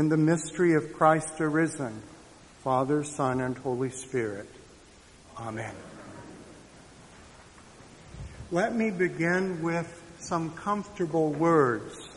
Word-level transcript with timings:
in 0.00 0.08
the 0.08 0.16
mystery 0.16 0.72
of 0.72 0.94
Christ 0.94 1.42
arisen, 1.42 2.00
Father, 2.64 3.04
Son, 3.04 3.38
and 3.42 3.58
Holy 3.58 3.90
Spirit. 3.90 4.48
Amen. 5.36 5.74
Let 8.50 8.74
me 8.74 8.90
begin 8.90 9.62
with 9.62 10.02
some 10.18 10.52
comfortable 10.52 11.34
words. 11.34 12.08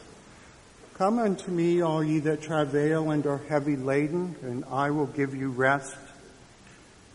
Come 0.93 1.19
unto 1.19 1.51
me, 1.51 1.81
all 1.81 2.01
ye 2.01 2.19
that 2.19 2.41
travail 2.41 3.11
and 3.11 3.25
are 3.25 3.41
heavy 3.49 3.75
laden, 3.75 4.37
and 4.43 4.63
I 4.71 4.91
will 4.91 5.07
give 5.07 5.35
you 5.35 5.49
rest. 5.49 5.97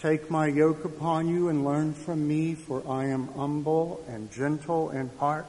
Take 0.00 0.30
my 0.30 0.48
yoke 0.48 0.84
upon 0.84 1.28
you 1.28 1.48
and 1.48 1.64
learn 1.64 1.95
from 1.95 2.28
me, 2.28 2.55
for 2.55 2.82
I 2.87 3.06
am 3.06 3.28
humble 3.28 4.05
and 4.06 4.30
gentle 4.30 4.91
in 4.91 5.09
heart, 5.16 5.46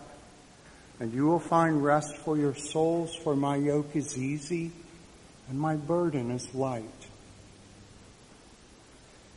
and 1.01 1.13
you 1.13 1.25
will 1.25 1.39
find 1.39 1.83
rest 1.83 2.15
for 2.15 2.37
your 2.37 2.55
souls, 2.55 3.13
for 3.13 3.35
my 3.35 3.57
yoke 3.57 3.97
is 3.97 4.17
easy 4.17 4.71
and 5.49 5.59
my 5.59 5.75
burden 5.75 6.31
is 6.31 6.53
light. 6.53 6.83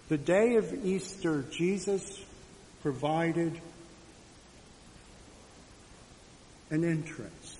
The 0.08 0.18
day 0.18 0.56
of 0.56 0.84
Easter, 0.84 1.42
Jesus 1.50 2.20
provided 2.82 3.58
an 6.70 6.84
entrance 6.84 7.58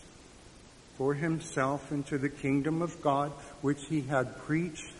for 0.99 1.15
himself 1.15 1.91
into 1.93 2.19
the 2.19 2.29
kingdom 2.29 2.83
of 2.83 3.01
God, 3.01 3.33
which 3.63 3.81
he 3.89 4.03
had 4.03 4.37
preached 4.39 4.93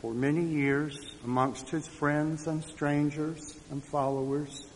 for 0.00 0.14
many 0.14 0.44
years 0.44 1.14
amongst 1.24 1.70
his 1.70 1.86
friends 1.86 2.46
and 2.46 2.62
strangers 2.64 3.58
and 3.70 3.82
followers. 3.82 4.66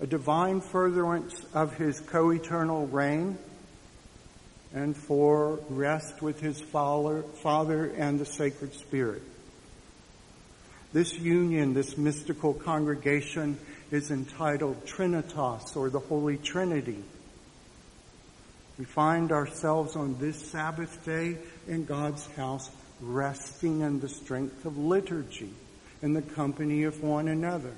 A 0.00 0.06
divine 0.06 0.60
furtherance 0.60 1.44
of 1.52 1.74
his 1.76 2.00
co-eternal 2.00 2.86
reign 2.86 3.38
and 4.74 4.96
for 4.96 5.60
rest 5.70 6.20
with 6.20 6.40
his 6.40 6.60
Father 6.60 7.86
and 7.96 8.18
the 8.18 8.26
Sacred 8.26 8.74
Spirit. 8.74 9.22
This 10.92 11.16
union, 11.18 11.74
this 11.74 11.96
mystical 11.96 12.52
congregation 12.52 13.58
is 13.90 14.10
entitled 14.10 14.84
Trinitas 14.84 15.76
or 15.76 15.90
the 15.90 16.00
Holy 16.00 16.36
Trinity. 16.36 17.02
We 18.78 18.84
find 18.84 19.30
ourselves 19.30 19.94
on 19.94 20.18
this 20.18 20.50
Sabbath 20.50 21.04
day 21.04 21.38
in 21.68 21.84
God's 21.84 22.26
house 22.34 22.68
resting 23.00 23.80
in 23.80 24.00
the 24.00 24.08
strength 24.08 24.64
of 24.64 24.76
liturgy 24.76 25.52
in 26.02 26.12
the 26.12 26.22
company 26.22 26.82
of 26.82 27.00
one 27.02 27.28
another 27.28 27.74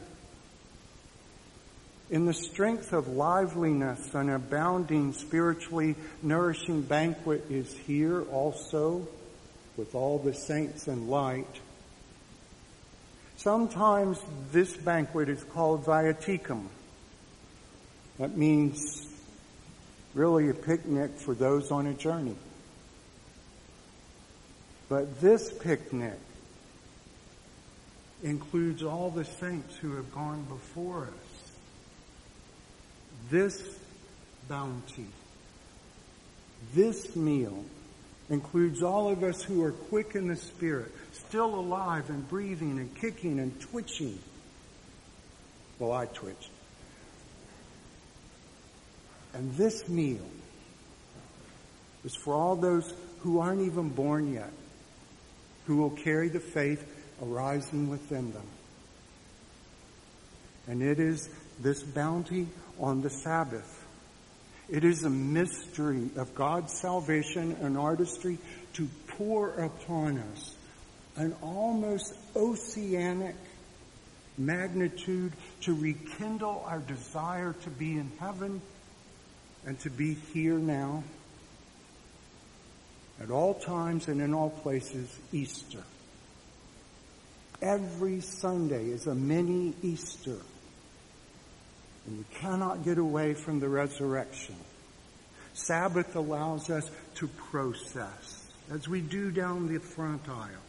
in 2.08 2.24
the 2.24 2.34
strength 2.34 2.92
of 2.92 3.08
liveliness 3.08 4.14
an 4.14 4.30
abounding 4.30 5.12
spiritually 5.12 5.96
nourishing 6.22 6.82
banquet 6.82 7.44
is 7.50 7.76
here 7.76 8.22
also 8.22 9.06
with 9.76 9.94
all 9.94 10.18
the 10.18 10.32
saints 10.32 10.86
and 10.86 11.08
light. 11.10 11.60
Sometimes 13.36 14.18
this 14.52 14.76
banquet 14.76 15.28
is 15.28 15.42
called 15.44 15.84
viaticum. 15.84 16.66
That 18.18 18.36
means 18.36 19.06
really 20.14 20.48
a 20.48 20.54
picnic 20.54 21.18
for 21.18 21.34
those 21.34 21.70
on 21.70 21.86
a 21.86 21.92
journey. 21.92 22.36
But 24.88 25.20
this 25.20 25.52
picnic 25.52 26.18
includes 28.22 28.82
all 28.82 29.10
the 29.10 29.24
saints 29.24 29.76
who 29.76 29.96
have 29.96 30.14
gone 30.14 30.44
before 30.44 31.08
us 31.08 31.25
this 33.30 33.62
bounty, 34.48 35.06
this 36.74 37.14
meal 37.16 37.64
includes 38.28 38.82
all 38.82 39.10
of 39.10 39.22
us 39.22 39.42
who 39.42 39.62
are 39.62 39.72
quick 39.72 40.14
in 40.14 40.28
the 40.28 40.36
spirit, 40.36 40.92
still 41.12 41.54
alive 41.54 42.10
and 42.10 42.28
breathing 42.28 42.78
and 42.78 42.94
kicking 42.96 43.38
and 43.38 43.58
twitching. 43.60 44.18
Well, 45.78 45.92
I 45.92 46.06
twitch. 46.06 46.48
And 49.34 49.54
this 49.54 49.88
meal 49.88 50.26
is 52.04 52.14
for 52.14 52.34
all 52.34 52.56
those 52.56 52.92
who 53.20 53.40
aren't 53.40 53.62
even 53.62 53.90
born 53.90 54.32
yet, 54.32 54.52
who 55.66 55.76
will 55.76 55.90
carry 55.90 56.28
the 56.28 56.40
faith 56.40 56.84
arising 57.22 57.90
within 57.90 58.32
them. 58.32 58.46
And 60.68 60.82
it 60.82 60.98
is 60.98 61.28
this 61.60 61.82
bounty 61.82 62.48
on 62.80 63.02
the 63.02 63.10
Sabbath. 63.10 63.84
It 64.68 64.84
is 64.84 65.04
a 65.04 65.10
mystery 65.10 66.10
of 66.16 66.34
God's 66.34 66.72
salvation 66.72 67.56
and 67.60 67.78
artistry 67.78 68.38
to 68.74 68.88
pour 69.06 69.50
upon 69.50 70.18
us 70.18 70.54
an 71.16 71.34
almost 71.40 72.14
oceanic 72.34 73.36
magnitude 74.38 75.32
to 75.62 75.74
rekindle 75.74 76.64
our 76.66 76.80
desire 76.80 77.54
to 77.62 77.70
be 77.70 77.92
in 77.92 78.10
heaven 78.18 78.60
and 79.64 79.78
to 79.80 79.90
be 79.90 80.14
here 80.14 80.58
now. 80.58 81.02
At 83.20 83.30
all 83.30 83.54
times 83.54 84.08
and 84.08 84.20
in 84.20 84.34
all 84.34 84.50
places, 84.50 85.18
Easter. 85.32 85.82
Every 87.62 88.20
Sunday 88.20 88.90
is 88.90 89.06
a 89.06 89.14
mini 89.14 89.74
Easter. 89.82 90.36
And 92.06 92.18
we 92.18 92.24
cannot 92.38 92.84
get 92.84 92.98
away 92.98 93.34
from 93.34 93.60
the 93.60 93.68
resurrection. 93.68 94.56
Sabbath 95.54 96.14
allows 96.14 96.70
us 96.70 96.90
to 97.16 97.26
process, 97.26 98.46
as 98.70 98.88
we 98.88 99.00
do 99.00 99.30
down 99.30 99.72
the 99.72 99.80
front 99.80 100.28
aisle, 100.28 100.62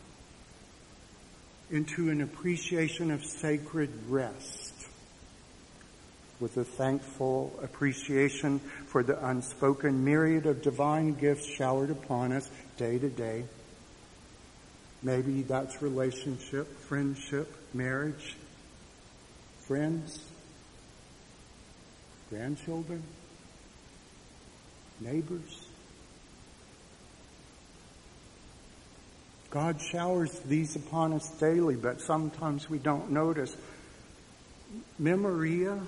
into 1.69 2.09
an 2.09 2.21
appreciation 2.21 3.11
of 3.11 3.23
sacred 3.23 3.89
rest 4.07 4.73
with 6.39 6.55
a 6.57 6.63
thankful 6.63 7.59
appreciation 7.63 8.59
for 8.59 9.03
the 9.03 9.27
unspoken 9.27 10.05
myriad 10.05 10.45
of 10.45 10.61
divine 10.61 11.13
gifts 11.13 11.45
showered 11.45 11.89
upon 11.89 12.31
us 12.31 12.49
day 12.77 12.97
to 12.99 13.09
day. 13.09 13.43
Maybe 15.01 15.41
that's 15.41 15.81
relationship, 15.81 16.79
friendship, 16.81 17.53
marriage, 17.73 18.35
friends, 19.65 20.19
grandchildren, 22.29 23.03
neighbors. 24.99 25.65
God 29.49 29.79
showers 29.81 30.37
these 30.41 30.75
upon 30.75 31.13
us 31.13 31.29
daily, 31.39 31.75
but 31.75 32.01
sometimes 32.01 32.69
we 32.69 32.79
don't 32.79 33.11
notice. 33.11 33.55
Memoria, 34.99 35.79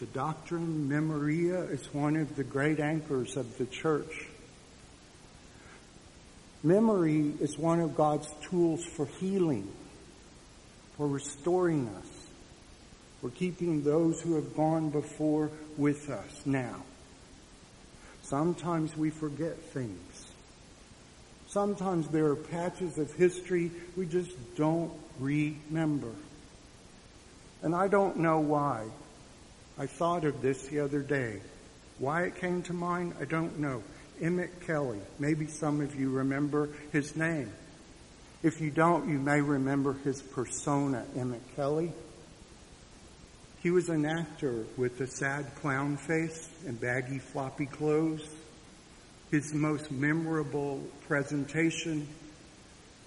the 0.00 0.06
doctrine 0.06 0.88
Memoria 0.88 1.62
is 1.62 1.94
one 1.94 2.16
of 2.16 2.34
the 2.34 2.44
great 2.44 2.80
anchors 2.80 3.36
of 3.36 3.56
the 3.58 3.66
church. 3.66 4.26
Memory 6.64 7.34
is 7.40 7.58
one 7.58 7.80
of 7.80 7.94
God's 7.94 8.28
tools 8.48 8.84
for 8.84 9.06
healing, 9.06 9.70
for 10.96 11.06
restoring 11.06 11.88
us. 11.88 12.13
We're 13.24 13.30
keeping 13.30 13.82
those 13.82 14.20
who 14.20 14.34
have 14.34 14.54
gone 14.54 14.90
before 14.90 15.50
with 15.78 16.10
us 16.10 16.42
now. 16.44 16.82
Sometimes 18.22 18.94
we 18.94 19.08
forget 19.08 19.56
things. 19.56 20.26
Sometimes 21.46 22.06
there 22.08 22.26
are 22.26 22.36
patches 22.36 22.98
of 22.98 23.10
history 23.14 23.70
we 23.96 24.04
just 24.04 24.30
don't 24.56 24.92
remember. 25.18 26.10
And 27.62 27.74
I 27.74 27.88
don't 27.88 28.18
know 28.18 28.40
why. 28.40 28.84
I 29.78 29.86
thought 29.86 30.26
of 30.26 30.42
this 30.42 30.66
the 30.66 30.80
other 30.80 31.00
day. 31.00 31.40
Why 31.98 32.24
it 32.24 32.36
came 32.36 32.62
to 32.64 32.74
mind, 32.74 33.14
I 33.18 33.24
don't 33.24 33.58
know. 33.58 33.82
Emmett 34.20 34.66
Kelly. 34.66 35.00
Maybe 35.18 35.46
some 35.46 35.80
of 35.80 35.98
you 35.98 36.10
remember 36.10 36.68
his 36.92 37.16
name. 37.16 37.50
If 38.42 38.60
you 38.60 38.70
don't, 38.70 39.08
you 39.08 39.18
may 39.18 39.40
remember 39.40 39.94
his 40.04 40.20
persona, 40.20 41.06
Emmett 41.16 41.56
Kelly. 41.56 41.90
He 43.64 43.70
was 43.70 43.88
an 43.88 44.04
actor 44.04 44.66
with 44.76 45.00
a 45.00 45.06
sad 45.06 45.54
clown 45.54 45.96
face 45.96 46.50
and 46.66 46.78
baggy 46.78 47.18
floppy 47.18 47.64
clothes. 47.64 48.28
His 49.30 49.54
most 49.54 49.90
memorable 49.90 50.82
presentation 51.08 52.06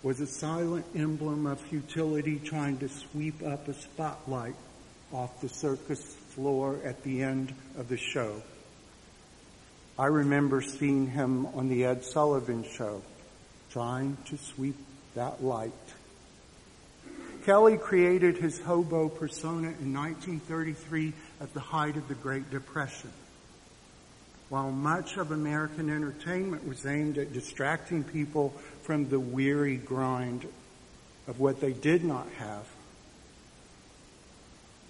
was 0.02 0.20
a 0.20 0.26
silent 0.26 0.88
emblem 0.96 1.46
of 1.46 1.62
futility 1.62 2.40
trying 2.40 2.80
to 2.80 2.90
sweep 2.90 3.44
up 3.44 3.68
a 3.68 3.74
spotlight 3.76 4.56
off 5.14 5.42
the 5.42 5.50
circus 5.50 6.16
floor 6.30 6.80
at 6.84 7.04
the 7.04 7.22
end 7.22 7.54
of 7.78 7.88
the 7.88 7.98
show. 7.98 8.42
I 10.00 10.08
remember 10.08 10.64
seeing 10.64 11.06
him 11.06 11.46
on 11.46 11.70
the 11.70 11.86
Ed 11.86 12.04
Sullivan 12.04 12.64
show 12.64 13.04
trying 13.70 14.18
to 14.26 14.38
sweep 14.38 14.78
that 15.14 15.44
light 15.44 15.72
Kelly 17.48 17.78
created 17.78 18.36
his 18.36 18.60
hobo 18.60 19.08
persona 19.08 19.70
in 19.80 19.94
1933 19.94 21.14
at 21.40 21.54
the 21.54 21.62
height 21.62 21.96
of 21.96 22.06
the 22.10 22.14
Great 22.14 22.52
Depression. 22.52 23.10
while 24.50 24.70
much 24.70 25.16
of 25.16 25.32
American 25.32 25.90
entertainment 25.90 26.68
was 26.68 26.86
aimed 26.86 27.18
at 27.18 27.32
distracting 27.32 28.04
people 28.04 28.50
from 28.84 29.08
the 29.08 29.20
weary 29.20 29.78
grind 29.78 30.46
of 31.28 31.40
what 31.40 31.62
they 31.62 31.72
did 31.72 32.04
not 32.04 32.28
have. 32.38 32.66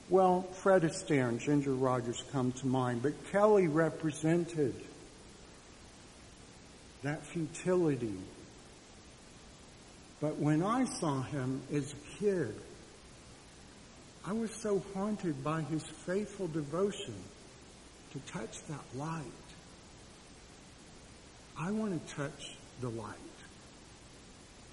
Well, 0.10 0.42
Fred 0.42 0.82
Astaire 0.82 1.30
and 1.30 1.40
Ginger 1.40 1.74
Rogers 1.74 2.24
come 2.32 2.54
to 2.54 2.68
mind, 2.68 3.04
but 3.04 3.32
Kelly 3.32 3.68
represented 3.68 4.74
that 7.04 7.24
futility. 7.24 8.18
But 10.20 10.38
when 10.40 10.64
I 10.64 10.86
saw 10.86 11.22
him 11.22 11.62
as 11.72 11.94
a 11.94 12.20
kid, 12.20 12.56
I 14.26 14.34
was 14.34 14.52
so 14.52 14.84
haunted 14.94 15.44
by 15.44 15.62
his 15.62 15.84
faithful 15.84 16.48
devotion 16.48 17.16
to 18.12 18.20
touch 18.32 18.64
that 18.64 18.84
light. 18.96 19.24
I 21.58 21.72
want 21.72 22.08
to 22.08 22.16
touch 22.16 22.56
the 22.82 22.90
light 22.90 23.16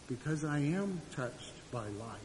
because 0.08 0.44
I 0.44 0.58
am 0.58 1.00
touched 1.14 1.52
by 1.70 1.86
light. 1.86 2.18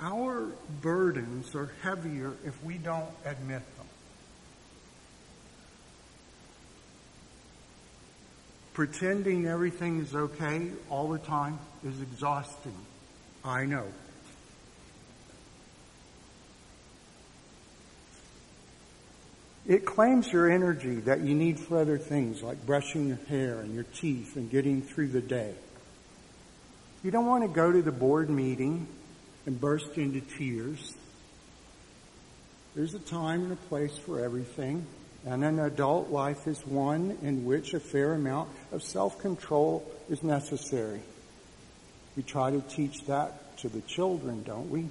Our 0.00 0.48
burdens 0.80 1.54
are 1.54 1.70
heavier 1.82 2.32
if 2.44 2.62
we 2.64 2.78
don't 2.78 3.10
admit 3.24 3.62
them. 3.76 3.81
Pretending 8.72 9.46
everything 9.46 10.00
is 10.00 10.14
okay 10.14 10.70
all 10.88 11.08
the 11.08 11.18
time 11.18 11.58
is 11.84 12.00
exhausting. 12.00 12.76
I 13.44 13.66
know. 13.66 13.86
It 19.66 19.84
claims 19.84 20.32
your 20.32 20.50
energy 20.50 20.96
that 21.00 21.20
you 21.20 21.34
need 21.34 21.60
for 21.60 21.78
other 21.78 21.98
things 21.98 22.42
like 22.42 22.64
brushing 22.66 23.08
your 23.08 23.18
hair 23.28 23.60
and 23.60 23.74
your 23.74 23.84
teeth 23.84 24.36
and 24.36 24.50
getting 24.50 24.82
through 24.82 25.08
the 25.08 25.20
day. 25.20 25.54
You 27.04 27.10
don't 27.10 27.26
want 27.26 27.44
to 27.44 27.48
go 27.48 27.70
to 27.70 27.82
the 27.82 27.92
board 27.92 28.28
meeting 28.28 28.86
and 29.46 29.60
burst 29.60 29.98
into 29.98 30.20
tears. 30.20 30.94
There's 32.74 32.94
a 32.94 32.98
time 32.98 33.44
and 33.44 33.52
a 33.52 33.56
place 33.56 33.96
for 33.98 34.24
everything, 34.24 34.86
and 35.24 35.44
an 35.44 35.58
adult 35.60 36.10
life 36.10 36.46
is 36.46 36.66
one 36.66 37.16
in 37.22 37.44
which 37.44 37.74
a 37.74 37.80
fair 37.80 38.14
amount 38.14 38.48
of 38.72 38.82
self-control 38.82 39.88
is 40.10 40.22
necessary. 40.22 41.00
We 42.16 42.22
try 42.22 42.50
to 42.50 42.60
teach 42.60 43.04
that 43.06 43.56
to 43.58 43.68
the 43.68 43.80
children, 43.82 44.42
don't 44.42 44.70
we? 44.70 44.88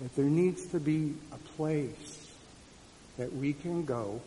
But 0.00 0.14
there 0.16 0.24
needs 0.24 0.66
to 0.68 0.80
be 0.80 1.14
a 1.32 1.38
place 1.56 2.28
that 3.18 3.32
we 3.32 3.52
can 3.52 3.84
go 3.84 4.20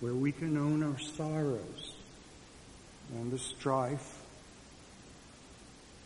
where 0.00 0.14
we 0.14 0.32
can 0.32 0.56
own 0.56 0.82
our 0.82 0.98
sorrows 0.98 1.94
and 3.14 3.30
the 3.30 3.38
strife 3.38 4.20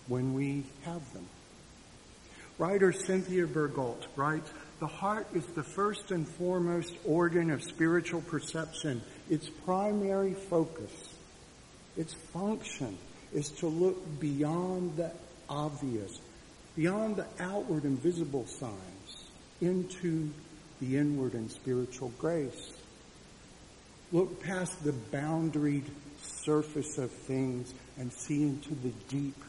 when 0.08 0.34
we 0.34 0.64
have 0.82 1.12
them. 1.14 1.26
Writer 2.58 2.92
Cynthia 2.92 3.46
Bourgeault 3.46 4.06
writes, 4.16 4.50
the 4.78 4.86
heart 4.86 5.26
is 5.34 5.46
the 5.46 5.62
first 5.62 6.10
and 6.10 6.28
foremost 6.28 6.94
organ 7.04 7.50
of 7.50 7.62
spiritual 7.62 8.20
perception. 8.20 9.00
Its 9.30 9.48
primary 9.48 10.34
focus, 10.34 10.92
its 11.96 12.12
function 12.32 12.96
is 13.32 13.48
to 13.48 13.68
look 13.68 14.20
beyond 14.20 14.96
the 14.96 15.10
obvious, 15.48 16.20
beyond 16.76 17.16
the 17.16 17.26
outward 17.40 17.84
and 17.84 17.98
visible 17.98 18.46
signs, 18.46 19.24
into 19.60 20.30
the 20.80 20.98
inward 20.98 21.32
and 21.32 21.50
spiritual 21.50 22.12
grace. 22.18 22.72
Look 24.12 24.42
past 24.42 24.84
the 24.84 24.92
boundaried 24.92 25.84
surface 26.20 26.98
of 26.98 27.10
things 27.10 27.72
and 27.98 28.12
see 28.12 28.42
into 28.42 28.74
the 28.74 28.92
deep 29.08 29.42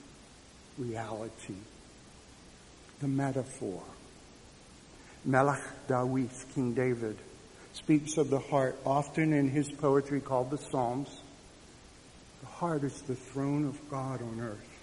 reality, 0.77 1.55
the 2.99 3.07
metaphor. 3.07 3.83
Melech 5.27 5.61
David, 5.89 6.29
King 6.55 6.73
David, 6.73 7.17
speaks 7.73 8.15
of 8.15 8.29
the 8.29 8.39
heart 8.39 8.79
often 8.85 9.33
in 9.33 9.49
his 9.49 9.69
poetry 9.69 10.21
called 10.21 10.49
the 10.49 10.57
Psalms. 10.57 11.09
The 12.39 12.47
heart 12.47 12.85
is 12.85 13.01
the 13.01 13.15
throne 13.15 13.65
of 13.65 13.89
God 13.89 14.21
on 14.21 14.39
earth. 14.39 14.79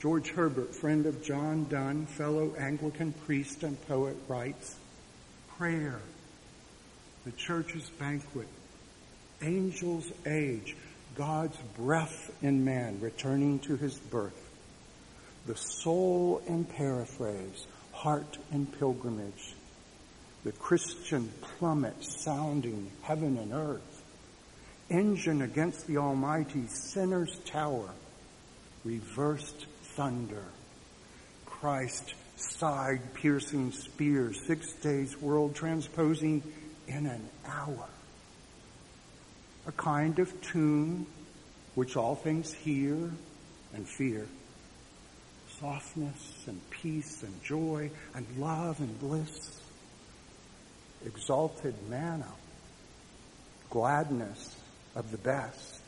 George 0.00 0.30
Herbert, 0.30 0.74
friend 0.74 1.06
of 1.06 1.22
John 1.22 1.66
Donne, 1.68 2.06
fellow 2.06 2.56
Anglican 2.58 3.12
priest 3.12 3.62
and 3.62 3.80
poet, 3.86 4.16
writes, 4.26 4.74
Prayer, 5.56 6.00
the 7.24 7.30
church's 7.30 7.88
banquet, 7.88 8.48
angels' 9.42 10.10
age, 10.26 10.74
God's 11.14 11.56
breath 11.76 12.32
in 12.42 12.64
man 12.64 12.98
returning 13.00 13.60
to 13.60 13.76
his 13.76 13.96
birth, 13.96 14.50
the 15.46 15.54
soul 15.54 16.42
in 16.48 16.64
paraphrase, 16.64 17.68
heart 18.02 18.36
and 18.50 18.66
pilgrimage, 18.80 19.54
the 20.42 20.50
Christian 20.50 21.30
plummet 21.40 21.94
sounding 22.02 22.90
heaven 23.02 23.38
and 23.38 23.52
earth, 23.52 24.02
engine 24.90 25.40
against 25.40 25.86
the 25.86 25.98
Almighty, 25.98 26.66
sinner's 26.66 27.38
tower, 27.46 27.90
reversed 28.82 29.66
thunder. 29.94 30.42
Christ 31.46 32.14
side 32.34 33.14
piercing 33.14 33.70
spear, 33.70 34.32
six 34.32 34.72
days 34.72 35.16
world 35.22 35.54
transposing 35.54 36.42
in 36.88 37.06
an 37.06 37.28
hour. 37.46 37.88
A 39.68 39.72
kind 39.72 40.18
of 40.18 40.40
tune 40.40 41.06
which 41.76 41.96
all 41.96 42.16
things 42.16 42.52
hear 42.52 43.12
and 43.72 43.88
fear. 43.88 44.26
Softness 45.62 46.44
and 46.48 46.60
peace 46.70 47.22
and 47.22 47.44
joy 47.44 47.88
and 48.16 48.26
love 48.36 48.80
and 48.80 48.98
bliss. 48.98 49.60
Exalted 51.06 51.76
manna. 51.88 52.26
Gladness 53.70 54.56
of 54.96 55.12
the 55.12 55.18
best. 55.18 55.80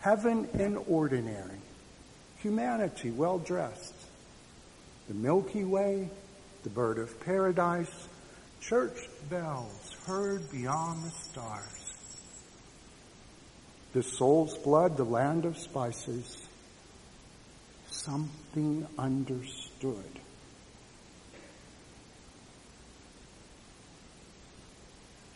Heaven 0.00 0.48
in 0.54 0.76
ordinary 0.88 1.60
humanity 2.38 3.10
well 3.10 3.38
dressed. 3.38 3.94
The 5.08 5.14
Milky 5.14 5.64
Way, 5.64 6.08
the 6.62 6.70
bird 6.70 6.98
of 6.98 7.20
paradise, 7.20 8.08
church 8.60 8.96
bells 9.28 9.94
heard 10.06 10.50
beyond 10.50 11.04
the 11.04 11.10
stars. 11.10 11.92
The 13.92 14.02
soul's 14.02 14.56
blood, 14.58 14.96
the 14.96 15.04
land 15.04 15.44
of 15.44 15.56
spices, 15.58 16.46
something 17.94 18.86
understood. 18.98 20.20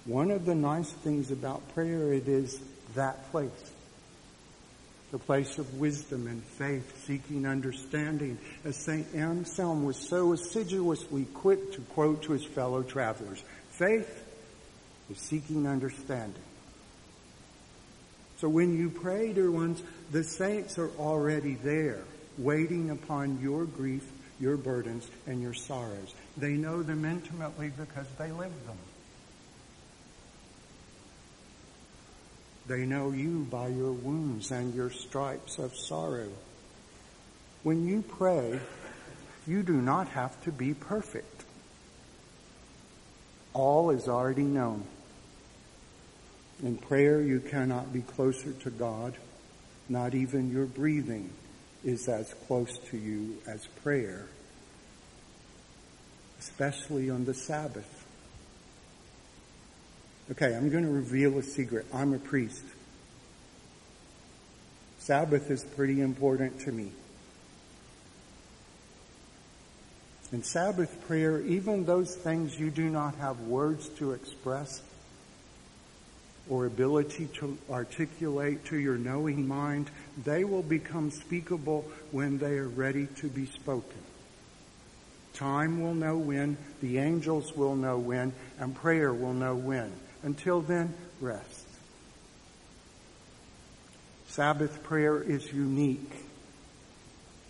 One 0.05 0.31
of 0.31 0.47
the 0.47 0.55
nice 0.55 0.91
things 0.91 1.31
about 1.31 1.75
prayer, 1.75 2.13
it 2.13 2.29
is 2.29 2.59
that 2.95 3.31
place 3.31 3.73
the 5.11 5.19
place 5.19 5.59
of 5.59 5.79
wisdom 5.79 6.27
and 6.27 6.43
faith, 6.43 7.07
seeking 7.07 7.47
understanding, 7.47 8.39
as 8.65 8.77
St. 8.77 9.07
Anselm 9.15 9.85
was 9.85 9.97
so 9.97 10.33
assiduously 10.33 11.25
quick 11.33 11.73
to 11.73 11.81
quote 11.81 12.25
to 12.25 12.33
his 12.33 12.45
fellow 12.45 12.83
travelers. 12.83 13.43
Faith 13.71 14.25
is 15.11 15.19
seeking 15.19 15.67
understanding. 15.67 16.43
So 18.37 18.49
when 18.49 18.77
you 18.77 18.91
pray, 18.91 19.33
dear 19.33 19.51
ones, 19.51 19.83
the 20.13 20.25
saints 20.25 20.79
are 20.79 20.91
already 20.99 21.55
there, 21.55 22.03
waiting 22.39 22.91
upon 22.91 23.41
your 23.41 23.65
grief, 23.65 24.09
your 24.41 24.57
burdens, 24.57 25.09
and 25.27 25.43
your 25.43 25.55
sorrows. 25.55 26.15
They 26.37 26.53
know 26.53 26.83
them 26.83 27.05
intimately 27.05 27.71
because 27.77 28.07
they 28.17 28.31
live 28.31 28.53
them. 28.67 28.79
They 32.69 32.85
know 32.85 33.11
you 33.11 33.47
by 33.51 33.69
your 33.69 33.93
wounds 33.93 34.51
and 34.51 34.75
your 34.75 34.91
stripes 34.91 35.59
of 35.59 35.75
sorrow. 35.75 36.29
When 37.63 37.89
you 37.89 38.03
pray, 38.03 38.61
you 39.47 39.63
do 39.63 39.81
not 39.81 40.09
have 40.09 40.41
to 40.45 40.53
be 40.53 40.75
perfect. 40.75 41.45
All 43.55 43.91
is 43.91 44.07
already 44.07 44.43
known. 44.43 44.85
In 46.63 46.77
prayer, 46.77 47.21
you 47.21 47.41
cannot 47.41 47.93
be 47.93 48.03
closer 48.03 48.53
to 48.53 48.71
God. 48.71 49.15
Not 49.89 50.15
even 50.15 50.53
your 50.53 50.67
breathing 50.67 51.31
is 51.85 52.09
as 52.09 52.35
close 52.47 52.79
to 52.91 52.97
you 52.97 53.39
as 53.47 53.67
prayer, 53.83 54.27
especially 56.39 57.11
on 57.11 57.25
the 57.25 57.35
Sabbath. 57.35 58.07
Okay, 60.31 60.55
I'm 60.55 60.71
going 60.71 60.85
to 60.85 60.91
reveal 60.91 61.39
a 61.39 61.43
secret. 61.43 61.87
I'm 61.93 62.13
a 62.13 62.19
priest. 62.19 62.65
Sabbath 64.99 65.51
is 65.51 65.65
pretty 65.65 66.01
important 66.03 66.61
to 66.61 66.73
me. 66.73 66.91
In 70.31 70.43
Sabbath 70.43 71.07
prayer, 71.07 71.41
even 71.41 71.87
those 71.87 72.15
things 72.15 72.61
you 72.61 72.71
do 72.71 72.91
not 72.91 73.15
have 73.15 73.41
words 73.41 73.89
to 73.91 74.13
express 74.13 74.83
or 76.51 76.67
ability 76.67 77.29
to 77.35 77.57
articulate 77.71 78.67
to 78.67 78.77
your 78.77 78.99
knowing 78.99 79.49
mind, 79.49 79.91
they 80.25 80.45
will 80.45 80.63
become 80.63 81.11
speakable 81.11 81.85
when 82.11 82.39
they 82.39 82.59
are 82.59 82.69
ready 82.69 83.07
to 83.17 83.29
be 83.29 83.47
spoken. 83.47 84.03
Time 85.35 85.81
will 85.81 85.95
know 85.95 86.19
when, 86.19 86.57
the 86.81 86.99
angels 86.99 87.57
will 87.57 87.77
know 87.77 87.99
when, 87.99 88.33
and 88.59 88.75
prayer 88.75 89.13
will 89.13 89.35
know 89.35 89.55
when. 89.55 89.93
Until 90.23 90.61
then, 90.61 90.95
rest. 91.21 91.67
Sabbath 94.27 94.83
prayer 94.83 95.23
is 95.23 95.53
unique. 95.53 96.13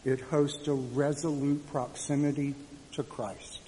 It 0.04 0.20
hosts 0.20 0.68
a 0.68 0.74
resolute 0.74 1.66
proximity 1.70 2.54
to 2.92 3.02
Christ. 3.02 3.60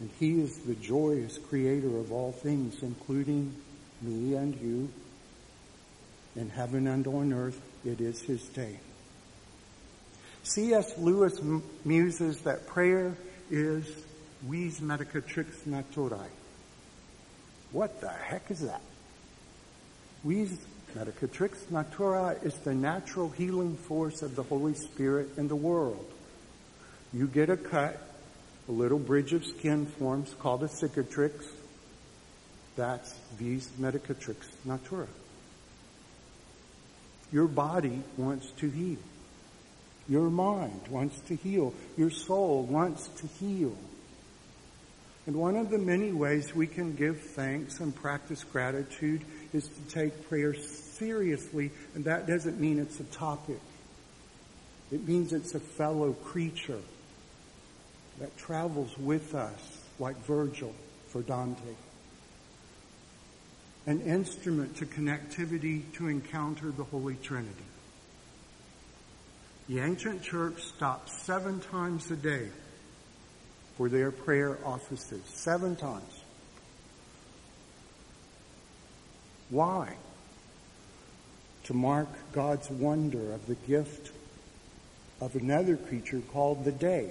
And 0.00 0.10
He 0.18 0.40
is 0.40 0.58
the 0.58 0.74
joyous 0.74 1.38
creator 1.38 1.98
of 1.98 2.12
all 2.12 2.32
things, 2.32 2.82
including 2.82 3.54
me 4.02 4.34
and 4.34 4.54
you. 4.60 4.90
In 6.36 6.50
heaven 6.50 6.86
and 6.86 7.06
on 7.06 7.32
earth, 7.32 7.60
it 7.84 8.00
is 8.00 8.20
His 8.22 8.42
day. 8.48 8.78
C.S. 10.42 10.98
Lewis 10.98 11.40
muses 11.84 12.40
that 12.42 12.66
prayer 12.66 13.16
is 13.50 13.86
vis 14.42 14.80
medicatrix 14.80 15.46
naturae. 15.66 16.28
What 17.72 18.00
the 18.00 18.10
heck 18.10 18.50
is 18.50 18.60
that? 18.60 18.82
Vis 20.24 20.58
medicatrix 20.94 21.64
naturae 21.72 22.44
is 22.44 22.54
the 22.58 22.74
natural 22.74 23.30
healing 23.30 23.76
force 23.76 24.22
of 24.22 24.36
the 24.36 24.42
Holy 24.42 24.74
Spirit 24.74 25.30
in 25.38 25.48
the 25.48 25.56
world. 25.56 26.04
You 27.12 27.26
get 27.26 27.48
a 27.48 27.56
cut, 27.56 28.00
a 28.68 28.72
little 28.72 28.98
bridge 28.98 29.32
of 29.32 29.46
skin 29.46 29.86
forms 29.86 30.34
called 30.38 30.62
a 30.62 30.68
cicatrix. 30.68 31.46
That's 32.76 33.14
vis 33.38 33.68
medicatrix 33.80 34.36
naturae. 34.66 35.08
Your 37.34 37.48
body 37.48 38.00
wants 38.16 38.48
to 38.58 38.70
heal. 38.70 38.98
Your 40.08 40.30
mind 40.30 40.80
wants 40.88 41.18
to 41.22 41.34
heal. 41.34 41.74
Your 41.96 42.10
soul 42.10 42.62
wants 42.62 43.08
to 43.08 43.26
heal. 43.26 43.76
And 45.26 45.34
one 45.34 45.56
of 45.56 45.68
the 45.68 45.78
many 45.78 46.12
ways 46.12 46.54
we 46.54 46.68
can 46.68 46.94
give 46.94 47.20
thanks 47.20 47.80
and 47.80 47.92
practice 47.92 48.44
gratitude 48.44 49.22
is 49.52 49.66
to 49.66 49.80
take 49.92 50.28
prayer 50.28 50.54
seriously, 50.54 51.72
and 51.96 52.04
that 52.04 52.28
doesn't 52.28 52.60
mean 52.60 52.78
it's 52.78 53.00
a 53.00 53.04
topic. 53.04 53.58
It 54.92 55.08
means 55.08 55.32
it's 55.32 55.56
a 55.56 55.60
fellow 55.60 56.12
creature 56.12 56.82
that 58.20 58.36
travels 58.36 58.96
with 58.96 59.34
us, 59.34 59.82
like 59.98 60.16
Virgil 60.24 60.72
for 61.08 61.22
Dante. 61.22 61.74
An 63.86 64.00
instrument 64.00 64.76
to 64.76 64.86
connectivity 64.86 65.82
to 65.94 66.08
encounter 66.08 66.70
the 66.70 66.84
Holy 66.84 67.16
Trinity. 67.16 67.52
The 69.68 69.80
ancient 69.80 70.22
church 70.22 70.62
stopped 70.62 71.10
seven 71.10 71.60
times 71.60 72.10
a 72.10 72.16
day 72.16 72.48
for 73.76 73.88
their 73.88 74.10
prayer 74.10 74.58
offices. 74.64 75.22
Seven 75.26 75.76
times. 75.76 76.20
Why? 79.50 79.94
To 81.64 81.74
mark 81.74 82.08
God's 82.32 82.70
wonder 82.70 83.32
of 83.32 83.46
the 83.46 83.54
gift 83.54 84.10
of 85.20 85.34
another 85.36 85.76
creature 85.76 86.20
called 86.32 86.64
the 86.64 86.72
day. 86.72 87.10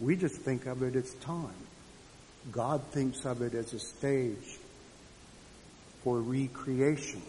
We 0.00 0.16
just 0.16 0.36
think 0.36 0.66
of 0.66 0.82
it 0.82 0.96
as 0.96 1.12
time. 1.14 1.54
God 2.50 2.82
thinks 2.90 3.24
of 3.24 3.42
it 3.42 3.54
as 3.54 3.72
a 3.72 3.78
stage 3.78 4.58
for 6.02 6.20
recreation 6.20 7.22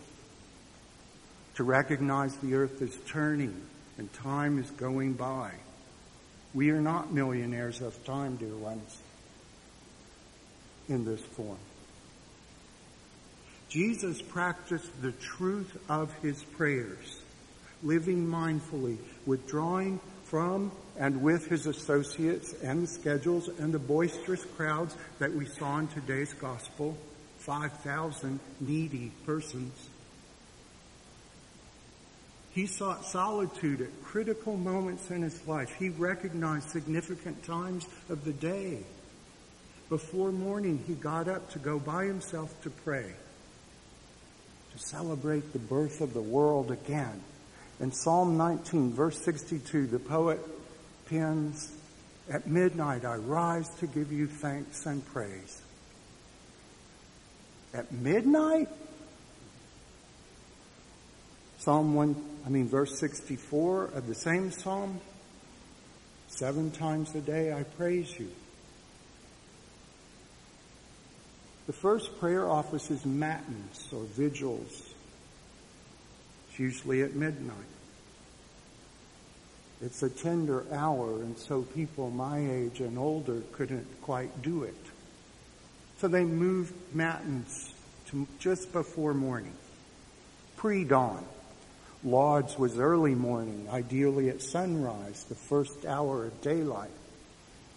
to 1.55 1.63
recognize 1.63 2.35
the 2.37 2.55
earth 2.55 2.81
is 2.81 2.97
turning 3.07 3.61
and 3.97 4.11
time 4.13 4.59
is 4.59 4.69
going 4.71 5.13
by. 5.13 5.51
We 6.53 6.71
are 6.71 6.81
not 6.81 7.11
millionaires 7.11 7.81
of 7.81 8.03
time, 8.05 8.37
dear 8.37 8.55
ones, 8.55 8.97
in 10.89 11.05
this 11.05 11.21
form. 11.21 11.57
Jesus 13.69 14.21
practiced 14.21 15.01
the 15.01 15.11
truth 15.13 15.75
of 15.89 16.13
his 16.21 16.43
prayers, 16.43 17.21
living 17.81 18.27
mindfully, 18.27 18.97
withdrawing 19.25 19.99
from 20.25 20.71
and 20.97 21.21
with 21.21 21.47
his 21.47 21.65
associates 21.65 22.53
and 22.61 22.83
the 22.83 22.87
schedules 22.87 23.47
and 23.47 23.73
the 23.73 23.79
boisterous 23.79 24.45
crowds 24.57 24.95
that 25.17 25.33
we 25.33 25.45
saw 25.45 25.79
in 25.79 25.87
today's 25.87 26.33
gospel, 26.33 26.95
5,000 27.43 28.39
needy 28.61 29.11
persons. 29.25 29.89
He 32.53 32.67
sought 32.67 33.03
solitude 33.03 33.81
at 33.81 34.03
critical 34.03 34.55
moments 34.55 35.11
in 35.11 35.23
his 35.23 35.45
life. 35.45 35.75
He 35.77 35.89
recognized 35.89 36.69
significant 36.69 37.43
times 37.43 37.85
of 38.09 38.23
the 38.23 38.31
day. 38.31 38.79
Before 39.89 40.31
morning, 40.31 40.81
he 40.87 40.93
got 40.93 41.27
up 41.27 41.51
to 41.51 41.59
go 41.59 41.79
by 41.79 42.05
himself 42.05 42.49
to 42.63 42.69
pray, 42.69 43.11
to 44.71 44.77
celebrate 44.77 45.51
the 45.51 45.59
birth 45.59 45.99
of 45.99 46.13
the 46.13 46.21
world 46.21 46.71
again. 46.71 47.21
In 47.81 47.91
Psalm 47.91 48.37
19, 48.37 48.93
verse 48.93 49.21
62, 49.21 49.87
the 49.87 49.99
poet 49.99 50.39
pens, 51.09 51.75
At 52.29 52.47
midnight 52.47 53.03
I 53.03 53.15
rise 53.15 53.67
to 53.79 53.87
give 53.87 54.13
you 54.13 54.27
thanks 54.27 54.85
and 54.85 55.05
praise. 55.07 55.62
At 57.73 57.91
midnight? 57.91 58.69
Psalm 61.57 61.95
1, 61.95 62.15
I 62.45 62.49
mean, 62.49 62.67
verse 62.67 62.99
64 62.99 63.85
of 63.85 64.05
the 64.05 64.15
same 64.15 64.51
psalm. 64.51 64.99
Seven 66.27 66.71
times 66.71 67.15
a 67.15 67.21
day 67.21 67.53
I 67.53 67.63
praise 67.63 68.19
you. 68.19 68.29
The 71.67 71.73
first 71.73 72.19
prayer 72.19 72.49
office 72.49 72.91
is 72.91 73.05
matins 73.05 73.87
or 73.93 74.03
vigils. 74.03 74.93
It's 76.49 76.59
usually 76.59 77.01
at 77.01 77.15
midnight. 77.15 77.55
It's 79.81 80.03
a 80.03 80.09
tender 80.09 80.65
hour, 80.71 81.21
and 81.21 81.37
so 81.37 81.61
people 81.61 82.09
my 82.09 82.39
age 82.39 82.81
and 82.81 82.97
older 82.97 83.41
couldn't 83.53 83.87
quite 84.01 84.41
do 84.41 84.63
it. 84.63 84.75
So 85.97 86.07
they 86.07 86.23
moved 86.23 86.73
matins 86.93 87.73
to 88.07 88.27
just 88.39 88.71
before 88.73 89.13
morning, 89.13 89.53
pre-dawn. 90.57 91.23
Lauds 92.03 92.57
was 92.57 92.77
early 92.77 93.15
morning, 93.15 93.67
ideally 93.71 94.29
at 94.29 94.41
sunrise, 94.41 95.23
the 95.23 95.35
first 95.35 95.85
hour 95.85 96.25
of 96.25 96.41
daylight. 96.41 96.91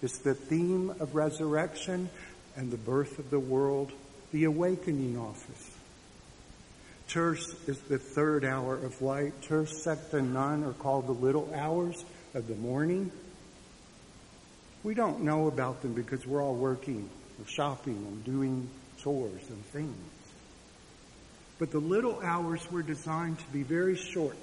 It's 0.02 0.18
the 0.18 0.34
theme 0.34 0.90
of 0.98 1.14
resurrection 1.14 2.10
and 2.56 2.70
the 2.70 2.76
birth 2.76 3.18
of 3.18 3.30
the 3.30 3.38
world, 3.38 3.92
the 4.32 4.44
awakening 4.44 5.16
office. 5.16 5.70
Terce 7.08 7.54
is 7.68 7.78
the 7.82 7.98
third 7.98 8.44
hour 8.44 8.74
of 8.74 9.00
light. 9.00 9.40
Terce, 9.42 9.86
Sext, 9.86 10.12
and 10.12 10.34
none 10.34 10.64
are 10.64 10.72
called 10.72 11.06
the 11.06 11.12
little 11.12 11.48
hours 11.54 12.04
of 12.34 12.48
the 12.48 12.56
morning. 12.56 13.12
We 14.82 14.94
don't 14.94 15.22
know 15.22 15.46
about 15.46 15.82
them 15.82 15.94
because 15.94 16.26
we're 16.26 16.42
all 16.42 16.54
working 16.54 17.08
or 17.38 17.46
shopping 17.46 17.96
and 17.96 18.24
doing 18.24 18.68
chores 18.98 19.48
and 19.48 19.64
things. 19.66 19.96
But 21.58 21.70
the 21.70 21.78
little 21.78 22.20
hours 22.20 22.70
were 22.70 22.82
designed 22.82 23.38
to 23.38 23.46
be 23.46 23.62
very 23.62 23.96
short. 23.96 24.36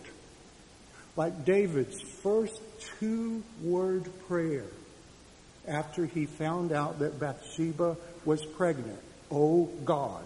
Like 1.15 1.45
David's 1.45 2.01
first 2.01 2.59
two 2.99 3.43
word 3.61 4.09
prayer 4.27 4.65
after 5.67 6.05
he 6.05 6.25
found 6.25 6.71
out 6.71 6.99
that 6.99 7.19
Bathsheba 7.19 7.97
was 8.25 8.43
pregnant. 8.45 8.99
Oh 9.29 9.65
God. 9.85 10.25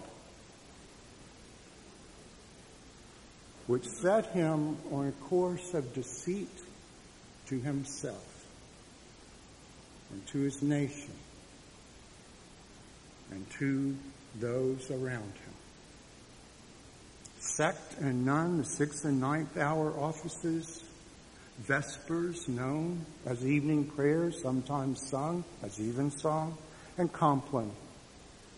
Which 3.66 3.86
set 3.86 4.32
him 4.32 4.78
on 4.90 5.08
a 5.08 5.12
course 5.28 5.74
of 5.74 5.92
deceit 5.92 6.48
to 7.48 7.60
himself 7.60 8.46
and 10.10 10.26
to 10.28 10.38
his 10.38 10.62
nation 10.62 11.12
and 13.30 13.48
to 13.50 13.96
those 14.40 14.90
around 14.90 15.22
him 15.22 15.48
Sext 17.40 18.00
and 18.00 18.24
none, 18.24 18.58
the 18.58 18.64
sixth 18.64 19.04
and 19.04 19.20
ninth 19.20 19.56
hour 19.56 19.92
offices, 19.98 20.82
vespers 21.60 22.48
known 22.48 23.06
as 23.26 23.44
evening 23.44 23.84
prayers, 23.84 24.42
sometimes 24.42 25.08
sung 25.08 25.44
as 25.62 25.78
evensong, 25.78 26.56
and 26.98 27.12
compline, 27.12 27.70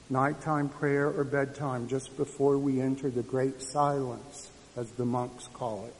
nighttime 0.08 0.68
prayer 0.68 1.08
or 1.08 1.24
bedtime 1.24 1.88
just 1.88 2.16
before 2.16 2.56
we 2.56 2.80
enter 2.80 3.10
the 3.10 3.22
great 3.22 3.60
silence, 3.62 4.50
as 4.76 4.90
the 4.92 5.04
monks 5.04 5.46
call 5.52 5.84
it. 5.84 5.94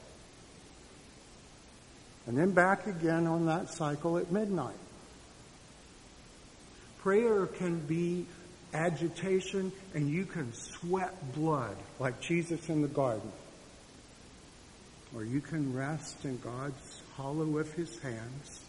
And 2.25 2.37
then 2.37 2.51
back 2.51 2.87
again 2.87 3.27
on 3.27 3.45
that 3.45 3.69
cycle 3.69 4.17
at 4.17 4.31
midnight. 4.31 4.75
Prayer 6.99 7.45
can 7.45 7.79
be 7.79 8.25
agitation 8.73 9.71
and 9.93 10.09
you 10.09 10.25
can 10.25 10.53
sweat 10.53 11.33
blood 11.33 11.75
like 11.99 12.21
Jesus 12.21 12.69
in 12.69 12.81
the 12.81 12.87
garden. 12.87 13.31
Or 15.15 15.23
you 15.23 15.41
can 15.41 15.73
rest 15.73 16.23
in 16.23 16.37
God's 16.39 17.01
hollow 17.15 17.57
of 17.57 17.71
his 17.73 17.99
hands 17.99 18.61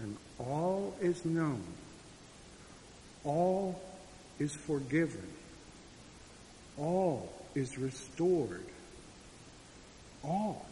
and 0.00 0.16
all 0.38 0.94
is 1.00 1.24
known. 1.24 1.62
All 3.24 3.80
is 4.38 4.54
forgiven. 4.54 5.26
All 6.78 7.28
is 7.54 7.76
restored. 7.78 8.64
All. 10.22 10.64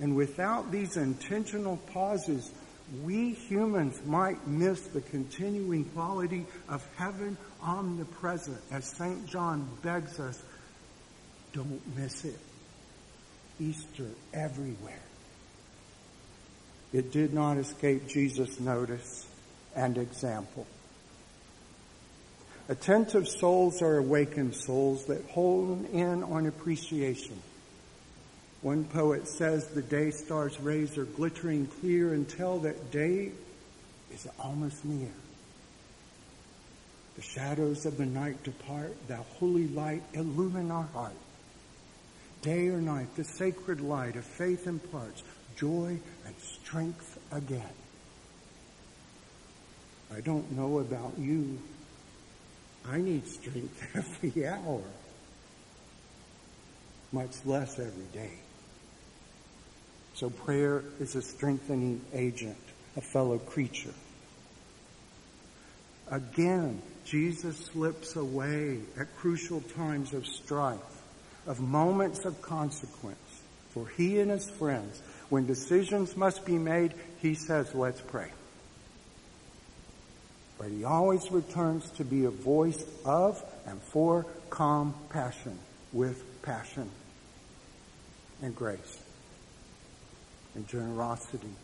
And 0.00 0.16
without 0.16 0.72
these 0.72 0.96
intentional 0.96 1.76
pauses, 1.92 2.50
we 3.04 3.30
humans 3.30 4.00
might 4.04 4.46
miss 4.46 4.80
the 4.88 5.00
continuing 5.00 5.84
quality 5.86 6.46
of 6.68 6.86
heaven 6.96 7.38
omnipresent. 7.62 8.58
As 8.70 8.84
St. 8.84 9.26
John 9.26 9.68
begs 9.82 10.20
us, 10.20 10.42
don't 11.52 11.80
miss 11.96 12.24
it. 12.24 12.38
Easter 13.58 14.08
everywhere. 14.34 15.00
It 16.92 17.12
did 17.12 17.32
not 17.32 17.56
escape 17.56 18.06
Jesus' 18.06 18.60
notice 18.60 19.26
and 19.74 19.96
example. 19.96 20.66
Attentive 22.68 23.26
souls 23.26 23.80
are 23.82 23.98
awakened 23.98 24.54
souls 24.54 25.06
that 25.06 25.24
hone 25.30 25.86
in 25.92 26.22
on 26.22 26.46
appreciation. 26.46 27.40
One 28.62 28.84
poet 28.84 29.26
says 29.26 29.66
the 29.66 29.82
day 29.82 30.12
star's 30.12 30.58
rays 30.60 30.96
are 30.96 31.04
glittering 31.04 31.66
clear 31.66 32.14
tell 32.28 32.60
that 32.60 32.92
day 32.92 33.32
is 34.12 34.28
almost 34.38 34.84
near. 34.84 35.10
The 37.16 37.22
shadows 37.22 37.86
of 37.86 37.98
the 37.98 38.06
night 38.06 38.42
depart, 38.44 38.96
thou 39.08 39.24
holy 39.38 39.66
light 39.66 40.02
illumine 40.14 40.70
our 40.70 40.84
heart. 40.94 41.16
Day 42.40 42.68
or 42.68 42.80
night, 42.80 43.14
the 43.16 43.24
sacred 43.24 43.80
light 43.80 44.14
of 44.14 44.24
faith 44.24 44.68
imparts 44.68 45.24
joy 45.56 45.98
and 46.24 46.34
strength 46.38 47.18
again. 47.32 47.74
I 50.14 50.20
don't 50.20 50.52
know 50.52 50.78
about 50.78 51.18
you. 51.18 51.58
I 52.88 52.98
need 52.98 53.26
strength 53.26 53.88
every 53.94 54.46
hour, 54.46 54.82
much 57.10 57.44
less 57.44 57.78
every 57.80 58.06
day. 58.12 58.32
So 60.22 60.30
prayer 60.30 60.84
is 61.00 61.16
a 61.16 61.20
strengthening 61.20 62.00
agent, 62.12 62.56
a 62.96 63.00
fellow 63.00 63.38
creature. 63.38 63.92
Again, 66.12 66.80
Jesus 67.04 67.56
slips 67.56 68.14
away 68.14 68.78
at 68.96 69.16
crucial 69.16 69.62
times 69.74 70.14
of 70.14 70.24
strife, 70.24 70.78
of 71.44 71.58
moments 71.58 72.24
of 72.24 72.40
consequence. 72.40 73.18
For 73.70 73.88
he 73.96 74.20
and 74.20 74.30
his 74.30 74.48
friends, 74.48 75.02
when 75.28 75.48
decisions 75.48 76.16
must 76.16 76.46
be 76.46 76.56
made, 76.56 76.94
he 77.20 77.34
says, 77.34 77.74
let's 77.74 78.00
pray. 78.00 78.30
But 80.56 80.68
he 80.68 80.84
always 80.84 81.32
returns 81.32 81.90
to 81.96 82.04
be 82.04 82.26
a 82.26 82.30
voice 82.30 82.84
of 83.04 83.42
and 83.66 83.82
for 83.82 84.24
calm 84.50 84.94
passion 85.08 85.58
with 85.92 86.22
passion 86.42 86.88
and 88.40 88.54
grace 88.54 89.01
and 90.54 90.66
generosity 90.68 91.54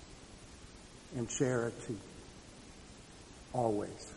and 1.16 1.28
charity. 1.28 1.96
Always. 3.52 4.12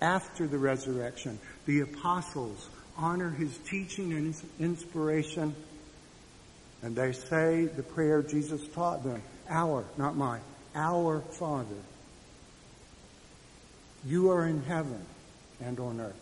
After 0.00 0.46
the 0.46 0.58
resurrection, 0.58 1.38
the 1.66 1.80
apostles 1.80 2.68
honor 2.96 3.30
his 3.30 3.56
teaching 3.58 4.12
and 4.12 4.26
his 4.26 4.44
inspiration, 4.60 5.54
and 6.82 6.94
they 6.94 7.12
say 7.12 7.66
the 7.66 7.82
prayer 7.82 8.22
Jesus 8.22 8.66
taught 8.68 9.02
them, 9.02 9.22
our, 9.48 9.84
not 9.96 10.16
mine, 10.16 10.42
our 10.74 11.20
Father. 11.20 11.82
You 14.06 14.30
are 14.30 14.46
in 14.46 14.62
heaven 14.62 15.04
and 15.60 15.80
on 15.80 16.00
earth. 16.00 16.14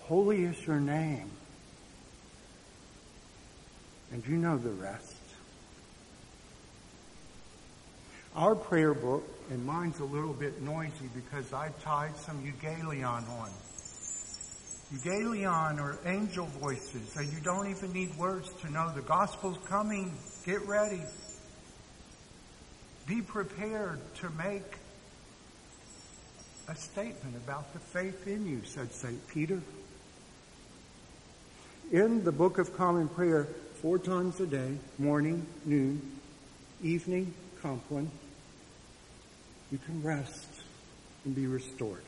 Holy 0.00 0.44
is 0.44 0.66
your 0.66 0.80
name. 0.80 1.30
And 4.12 4.26
you 4.26 4.36
know 4.36 4.56
the 4.56 4.70
rest. 4.70 5.14
Our 8.34 8.54
prayer 8.54 8.94
book, 8.94 9.24
and 9.50 9.64
mine's 9.66 9.98
a 10.00 10.04
little 10.04 10.32
bit 10.32 10.62
noisy 10.62 11.10
because 11.14 11.52
I 11.52 11.70
tied 11.82 12.16
some 12.16 12.42
euangelion 12.42 13.28
on. 13.28 13.50
Euangelion 14.94 15.80
or 15.80 15.98
angel 16.06 16.46
voices, 16.46 17.12
so 17.12 17.20
you 17.20 17.40
don't 17.42 17.68
even 17.68 17.92
need 17.92 18.16
words 18.16 18.50
to 18.62 18.70
know 18.70 18.90
the 18.94 19.02
gospel's 19.02 19.58
coming. 19.66 20.16
Get 20.46 20.64
ready. 20.66 21.02
Be 23.06 23.20
prepared 23.22 24.00
to 24.16 24.30
make 24.30 24.62
a 26.68 26.76
statement 26.76 27.36
about 27.36 27.72
the 27.72 27.78
faith 27.78 28.26
in 28.26 28.46
you, 28.46 28.60
said 28.64 28.92
St. 28.92 29.28
Peter. 29.28 29.60
In 31.90 32.22
the 32.22 32.32
Book 32.32 32.58
of 32.58 32.76
Common 32.76 33.08
Prayer, 33.08 33.48
four 33.80 33.98
times 33.98 34.40
a 34.40 34.46
day, 34.46 34.76
morning, 34.98 35.46
noon, 35.64 36.02
evening, 36.82 37.32
Compline, 37.62 38.10
you 39.70 39.78
can 39.78 40.02
rest 40.02 40.48
and 41.24 41.34
be 41.34 41.46
restored. 41.46 42.02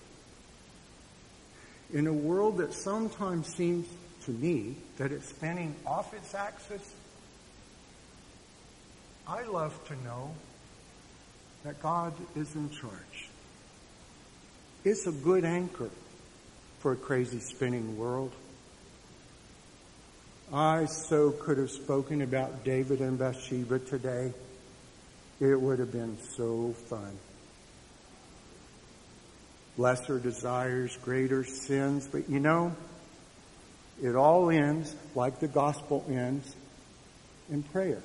In 1.93 2.07
a 2.07 2.13
world 2.13 2.59
that 2.59 2.73
sometimes 2.73 3.55
seems 3.55 3.87
to 4.25 4.33
me 4.33 4.77
that 4.97 5.13
it's 5.13 5.29
spinning 5.29 5.75
off 5.87 6.13
its 6.13 6.35
axis, 6.35 6.95
I 9.27 9.45
love 9.45 9.87
to 9.89 10.05
know 10.05 10.35
that 11.63 11.81
God 11.81 12.15
is 12.35 12.55
in 12.57 12.71
charge. 12.71 13.29
It's 14.85 15.07
a 15.07 15.13
good 15.13 15.45
anchor 15.45 15.91
for 16.81 16.93
a 16.93 16.97
crazy 16.97 17.39
spinning 17.39 17.97
world. 17.97 18.33
I 20.53 20.87
so 20.87 21.31
could 21.31 21.59
have 21.59 21.71
spoken 21.71 22.23
about 22.23 22.65
David 22.65 23.01
and 23.01 23.17
Bathsheba 23.17 23.79
today. 23.79 24.33
It 25.39 25.61
would 25.61 25.79
have 25.79 25.93
been 25.93 26.19
so 26.37 26.75
fun. 26.89 27.17
Lesser 29.79 30.19
desires, 30.19 30.97
greater 31.05 31.45
sins, 31.45 32.09
but 32.11 32.29
you 32.29 32.41
know, 32.41 32.75
it 34.03 34.17
all 34.17 34.51
ends 34.51 34.95
like 35.15 35.39
the 35.39 35.47
gospel 35.47 36.05
ends 36.09 36.57
in 37.49 37.63
prayer. 37.63 38.03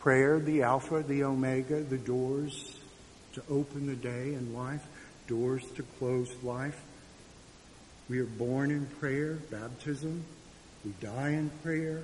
Prayer, 0.00 0.40
the 0.40 0.62
Alpha, 0.62 1.04
the 1.06 1.24
Omega, 1.24 1.82
the 1.82 1.98
doors 1.98 2.74
to 3.34 3.42
open 3.50 3.86
the 3.86 3.94
day 3.94 4.32
in 4.32 4.54
life, 4.54 4.84
doors 5.28 5.62
to 5.76 5.82
close 5.98 6.34
life. 6.42 6.80
We 8.12 8.18
are 8.18 8.26
born 8.26 8.70
in 8.70 8.84
prayer, 9.00 9.38
baptism. 9.50 10.22
We 10.84 10.92
die 11.00 11.30
in 11.30 11.48
prayer. 11.62 12.02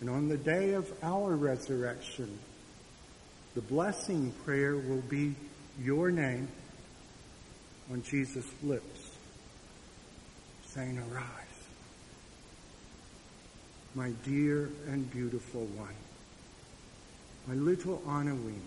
And 0.00 0.10
on 0.10 0.28
the 0.28 0.36
day 0.36 0.74
of 0.74 0.92
our 1.02 1.34
resurrection, 1.34 2.38
the 3.54 3.62
blessing 3.62 4.34
prayer 4.44 4.76
will 4.76 5.00
be 5.08 5.34
your 5.80 6.10
name 6.10 6.46
on 7.90 8.02
Jesus' 8.02 8.44
lips, 8.62 9.12
saying, 10.66 11.02
Arise, 11.10 11.24
my 13.94 14.10
dear 14.26 14.68
and 14.88 15.10
beautiful 15.10 15.64
one, 15.64 15.96
my 17.48 17.54
little 17.54 18.02
Anaween. 18.06 18.60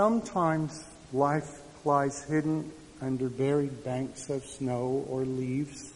Sometimes 0.00 0.82
life 1.12 1.60
lies 1.84 2.24
hidden 2.24 2.72
under 3.02 3.28
buried 3.28 3.84
banks 3.84 4.30
of 4.30 4.42
snow 4.46 5.04
or 5.10 5.26
leaves, 5.26 5.92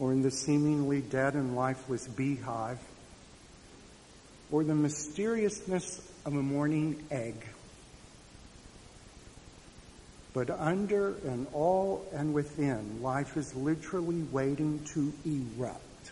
or 0.00 0.10
in 0.10 0.22
the 0.22 0.32
seemingly 0.32 1.00
dead 1.00 1.34
and 1.34 1.54
lifeless 1.54 2.08
beehive, 2.08 2.80
or 4.50 4.64
the 4.64 4.74
mysteriousness 4.74 6.10
of 6.24 6.34
a 6.34 6.42
morning 6.42 7.00
egg. 7.12 7.36
But 10.32 10.50
under 10.50 11.10
and 11.24 11.46
all 11.52 12.04
and 12.12 12.34
within, 12.34 13.00
life 13.00 13.36
is 13.36 13.54
literally 13.54 14.24
waiting 14.32 14.80
to 14.86 15.12
erupt, 15.24 16.10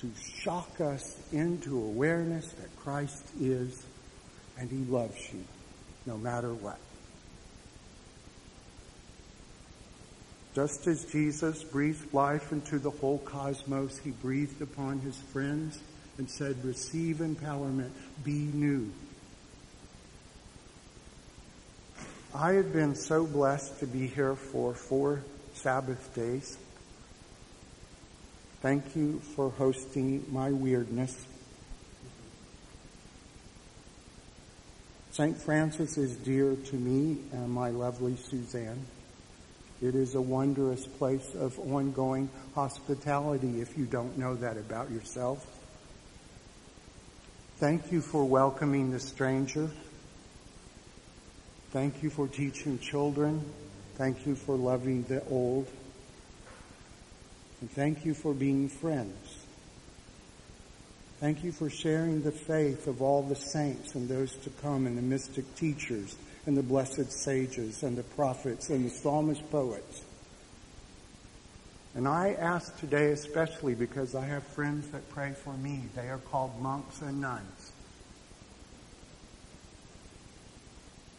to 0.00 0.10
shock 0.42 0.80
us 0.80 1.16
into 1.30 1.76
awareness 1.76 2.50
that 2.54 2.76
Christ 2.80 3.24
is 3.40 3.86
and 4.58 4.70
he 4.70 4.78
loves 4.90 5.32
you 5.32 5.44
no 6.06 6.16
matter 6.18 6.52
what. 6.52 6.78
Just 10.54 10.86
as 10.88 11.04
Jesus 11.04 11.62
breathed 11.62 12.12
life 12.12 12.50
into 12.50 12.78
the 12.78 12.90
whole 12.90 13.18
cosmos, 13.18 13.98
he 13.98 14.10
breathed 14.10 14.60
upon 14.60 14.98
his 14.98 15.16
friends 15.16 15.78
and 16.16 16.28
said, 16.28 16.64
receive 16.64 17.18
empowerment, 17.18 17.90
be 18.24 18.32
new. 18.32 18.90
I 22.34 22.54
have 22.54 22.72
been 22.72 22.96
so 22.96 23.24
blessed 23.24 23.78
to 23.80 23.86
be 23.86 24.08
here 24.08 24.34
for 24.34 24.74
four 24.74 25.22
Sabbath 25.54 26.12
days. 26.14 26.58
Thank 28.60 28.96
you 28.96 29.20
for 29.36 29.50
hosting 29.50 30.24
my 30.30 30.50
weirdness. 30.50 31.27
St. 35.18 35.36
Francis 35.36 35.98
is 35.98 36.14
dear 36.14 36.54
to 36.54 36.76
me 36.76 37.18
and 37.32 37.50
my 37.50 37.70
lovely 37.70 38.14
Suzanne. 38.14 38.86
It 39.82 39.96
is 39.96 40.14
a 40.14 40.20
wondrous 40.20 40.86
place 40.86 41.34
of 41.34 41.58
ongoing 41.58 42.30
hospitality 42.54 43.60
if 43.60 43.76
you 43.76 43.84
don't 43.84 44.16
know 44.16 44.36
that 44.36 44.56
about 44.56 44.92
yourself. 44.92 45.44
Thank 47.56 47.90
you 47.90 48.00
for 48.00 48.24
welcoming 48.24 48.92
the 48.92 49.00
stranger. 49.00 49.68
Thank 51.72 52.00
you 52.04 52.10
for 52.10 52.28
teaching 52.28 52.78
children. 52.78 53.44
Thank 53.96 54.24
you 54.24 54.36
for 54.36 54.54
loving 54.54 55.02
the 55.02 55.24
old. 55.30 55.66
And 57.60 57.68
thank 57.72 58.04
you 58.04 58.14
for 58.14 58.32
being 58.32 58.68
friends. 58.68 59.27
Thank 61.20 61.42
you 61.42 61.50
for 61.50 61.68
sharing 61.68 62.22
the 62.22 62.30
faith 62.30 62.86
of 62.86 63.02
all 63.02 63.22
the 63.22 63.34
saints 63.34 63.96
and 63.96 64.08
those 64.08 64.32
to 64.36 64.50
come 64.50 64.86
and 64.86 64.96
the 64.96 65.02
mystic 65.02 65.52
teachers 65.56 66.14
and 66.46 66.56
the 66.56 66.62
blessed 66.62 67.10
sages 67.10 67.82
and 67.82 67.98
the 67.98 68.04
prophets 68.04 68.70
and 68.70 68.86
the 68.86 68.90
psalmist 68.90 69.50
poets. 69.50 70.04
And 71.96 72.06
I 72.06 72.34
ask 72.34 72.78
today 72.78 73.10
especially 73.10 73.74
because 73.74 74.14
I 74.14 74.26
have 74.26 74.44
friends 74.44 74.86
that 74.90 75.10
pray 75.10 75.32
for 75.32 75.52
me. 75.54 75.86
They 75.96 76.08
are 76.08 76.18
called 76.18 76.60
monks 76.62 77.02
and 77.02 77.20
nuns. 77.20 77.72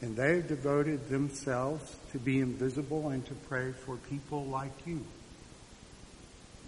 And 0.01 0.15
they 0.15 0.37
have 0.37 0.47
devoted 0.47 1.09
themselves 1.09 1.97
to 2.13 2.19
be 2.19 2.39
invisible 2.39 3.09
and 3.09 3.25
to 3.25 3.33
pray 3.33 3.73
for 3.73 3.97
people 3.97 4.45
like 4.45 4.87
you. 4.87 5.05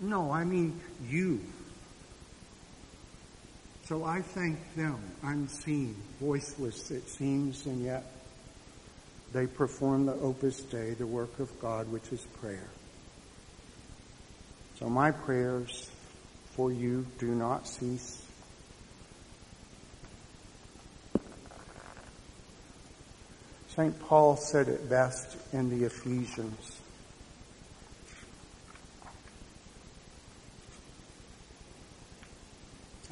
No, 0.02 0.32
I 0.34 0.44
mean 0.44 0.82
you. 1.08 1.40
So 3.92 4.06
I 4.06 4.22
thank 4.22 4.58
them, 4.76 5.02
unseen, 5.22 5.98
voiceless 6.22 6.92
it 6.92 7.10
seems, 7.10 7.66
and 7.66 7.84
yet 7.84 8.06
they 9.34 9.48
perform 9.48 10.06
the 10.06 10.14
opus 10.14 10.62
dei, 10.62 10.94
the 10.94 11.06
work 11.06 11.42
of 11.42 11.60
God, 11.60 11.92
which 11.92 12.10
is 12.14 12.22
prayer. 12.40 12.70
So 14.80 14.88
my 14.88 15.12
prayers 15.12 15.90
for 16.52 16.72
you 16.72 17.06
do 17.20 17.36
not 17.36 17.68
cease. 17.68 18.24
St. 23.76 24.00
Paul 24.08 24.38
said 24.38 24.70
it 24.70 24.90
best 24.90 25.36
in 25.52 25.70
the 25.70 25.86
Ephesians. 25.86 26.81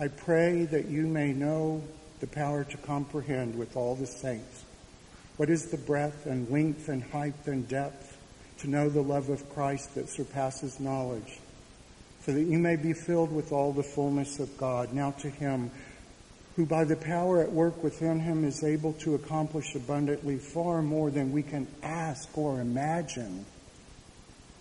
I 0.01 0.07
pray 0.07 0.63
that 0.63 0.87
you 0.87 1.07
may 1.07 1.33
know 1.33 1.83
the 2.21 2.27
power 2.27 2.63
to 2.63 2.77
comprehend 2.77 3.57
with 3.57 3.75
all 3.75 3.95
the 3.95 4.07
saints 4.07 4.63
what 5.35 5.49
is 5.49 5.65
the 5.67 5.77
breadth 5.77 6.25
and 6.25 6.49
length 6.49 6.87
and 6.87 7.03
height 7.03 7.47
and 7.47 7.67
depth 7.67 8.17
to 8.59 8.69
know 8.69 8.87
the 8.87 9.01
love 9.01 9.27
of 9.27 9.49
Christ 9.49 9.95
that 9.95 10.07
surpasses 10.07 10.79
knowledge 10.79 11.39
so 12.25 12.31
that 12.31 12.43
you 12.43 12.59
may 12.59 12.77
be 12.77 12.93
filled 12.93 13.33
with 13.33 13.51
all 13.51 13.73
the 13.73 13.83
fullness 13.83 14.39
of 14.39 14.57
God. 14.57 14.93
Now 14.93 15.11
to 15.19 15.29
him 15.29 15.69
who 16.55 16.65
by 16.65 16.85
the 16.85 16.95
power 16.95 17.41
at 17.41 17.51
work 17.51 17.83
within 17.83 18.21
him 18.21 18.45
is 18.45 18.63
able 18.63 18.93
to 18.93 19.15
accomplish 19.15 19.75
abundantly 19.75 20.37
far 20.37 20.81
more 20.81 21.11
than 21.11 21.33
we 21.33 21.43
can 21.43 21.67
ask 21.83 22.37
or 22.37 22.61
imagine. 22.61 23.45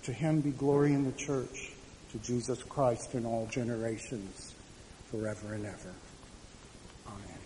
To 0.04 0.12
him 0.12 0.40
be 0.40 0.50
glory 0.50 0.94
in 0.94 1.04
the 1.04 1.12
church, 1.12 1.72
to 2.12 2.18
Jesus 2.18 2.62
Christ 2.62 3.14
in 3.14 3.26
all 3.26 3.46
generations, 3.46 4.54
forever 5.10 5.54
and 5.54 5.64
ever. 5.64 5.94
Amen. 7.06 7.38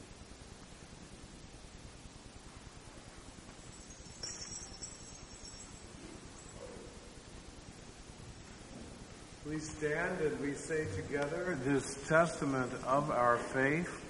We 9.49 9.59
stand 9.59 10.21
and 10.21 10.41
we 10.41 10.55
say 10.55 10.87
together 10.97 11.57
this 11.65 11.97
testament 12.09 12.73
of 12.87 13.11
our 13.11 13.37
faith. 13.37 14.01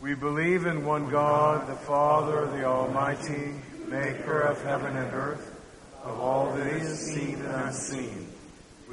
We 0.00 0.14
believe 0.14 0.66
in 0.66 0.84
one 0.84 1.08
God, 1.08 1.68
the 1.68 1.76
Father, 1.76 2.46
the 2.46 2.64
Almighty, 2.64 3.54
maker 3.86 4.40
of 4.40 4.62
heaven 4.64 4.96
and 4.96 5.12
earth, 5.14 5.54
of 6.02 6.18
all 6.20 6.52
that 6.54 6.66
is 6.66 6.98
seen 6.98 7.36
and 7.36 7.66
unseen. 7.66 8.23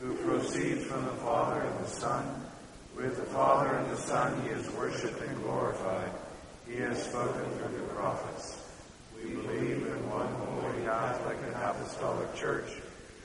who 0.00 0.14
proceeds 0.14 0.84
from 0.84 1.04
the 1.04 1.12
Father 1.12 1.60
and 1.60 1.84
the 1.84 1.90
Son. 1.90 2.44
With 2.96 3.16
the 3.16 3.24
Father 3.24 3.74
and 3.74 3.90
the 3.90 3.96
Son 3.96 4.42
he 4.42 4.50
is 4.50 4.70
worshipped 4.72 5.20
and 5.20 5.42
glorified. 5.42 6.10
He 6.66 6.76
has 6.76 7.02
spoken 7.02 7.44
through 7.58 7.78
the 7.78 7.84
prophets. 7.94 8.60
We 9.16 9.30
believe 9.30 9.86
in 9.86 10.10
one 10.10 10.32
holy 10.34 10.84
Catholic 10.84 11.38
and 11.44 11.54
Apostolic 11.54 12.34
Church. 12.34 12.70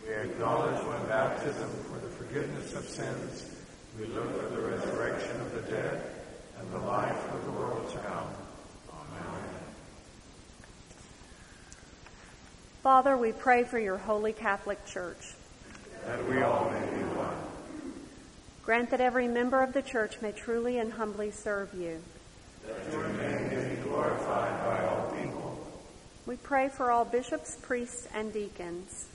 We 0.08 0.14
acknowledge 0.14 0.84
one 0.86 1.06
baptism 1.08 1.70
for 1.90 2.00
the 2.00 2.10
forgiveness 2.10 2.74
of 2.74 2.84
sins. 2.86 3.56
We 4.00 4.08
look 4.08 4.42
for 4.42 4.56
the 4.56 4.62
resurrection 4.62 5.40
of 5.42 5.54
the 5.54 5.72
dead 5.72 6.04
and 6.60 6.72
the 6.72 6.80
life 6.80 7.34
of 7.34 7.46
the 7.46 7.52
world 7.52 7.90
to 7.92 7.98
come. 8.00 8.28
Amen. 8.92 9.42
Father, 12.82 13.16
we 13.16 13.32
pray 13.32 13.64
for 13.64 13.80
your 13.80 13.98
holy 13.98 14.34
Catholic 14.34 14.84
Church. 14.86 15.36
That 16.06 16.28
we 16.28 16.42
all 16.42 16.70
may 16.70 16.86
be 16.98 17.04
one. 17.16 17.36
Grant 18.63 18.89
that 18.92 19.02
every 19.02 19.28
member 19.28 19.62
of 19.62 19.74
the 19.74 19.82
church 19.82 20.22
may 20.22 20.32
truly 20.32 20.78
and 20.78 20.92
humbly 20.92 21.32
serve 21.32 21.74
you. 21.74 22.02
That 22.68 22.92
your 22.92 23.08
name 23.08 23.50
may 23.50 23.76
be 23.76 23.82
glorified 23.82 24.63
by 24.66 24.86
all 24.86 25.12
people. 25.12 25.60
We 26.26 26.36
pray 26.36 26.70
for 26.70 26.92
all 26.92 27.06
bishops, 27.06 27.58
priests, 27.62 28.08
and 28.13 28.34
deacons. 28.34 29.08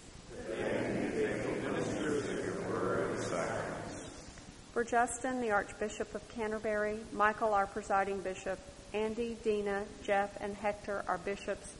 For 4.72 4.84
Justin, 4.84 5.40
the 5.40 5.50
Archbishop 5.50 6.14
of 6.14 6.26
Canterbury, 6.28 6.98
Michael, 7.12 7.52
our 7.52 7.66
presiding 7.66 8.20
bishop, 8.20 8.58
Andy, 8.94 9.36
Dina, 9.42 9.84
Jeff, 10.04 10.30
and 10.40 10.54
Hector, 10.54 11.04
our 11.08 11.18
bishops, 11.18 11.74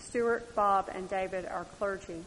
Stuart, 0.00 0.54
Bob, 0.54 0.90
and 0.92 1.08
David, 1.08 1.46
our 1.46 1.64
clergy. 1.64 2.24